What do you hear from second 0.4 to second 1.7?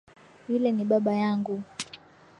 Yule ni baba yangu.